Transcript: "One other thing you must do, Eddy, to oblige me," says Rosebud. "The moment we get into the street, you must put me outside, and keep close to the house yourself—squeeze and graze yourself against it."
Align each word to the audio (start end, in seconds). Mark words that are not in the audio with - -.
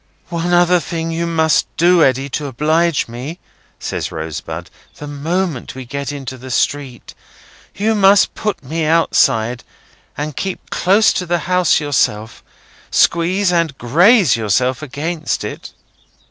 "One 0.29 0.51
other 0.51 0.79
thing 0.79 1.11
you 1.11 1.27
must 1.27 1.67
do, 1.77 2.03
Eddy, 2.03 2.27
to 2.29 2.47
oblige 2.47 3.07
me," 3.07 3.37
says 3.77 4.11
Rosebud. 4.11 4.71
"The 4.95 5.05
moment 5.05 5.75
we 5.75 5.85
get 5.85 6.11
into 6.11 6.39
the 6.39 6.49
street, 6.49 7.13
you 7.75 7.93
must 7.93 8.33
put 8.33 8.63
me 8.63 8.83
outside, 8.85 9.63
and 10.17 10.35
keep 10.35 10.71
close 10.71 11.13
to 11.13 11.27
the 11.27 11.37
house 11.45 11.79
yourself—squeeze 11.79 13.51
and 13.53 13.77
graze 13.77 14.35
yourself 14.35 14.81
against 14.81 15.43
it." 15.43 15.71